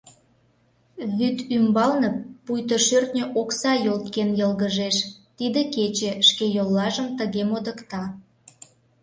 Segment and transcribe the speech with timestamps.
[1.17, 2.09] Вӱд ӱмбалне
[2.45, 4.97] пуйто шӧртньӧ окса йолткен йылгыжеш—
[5.37, 8.03] тиде кече шке йоллажым тыге модыкта.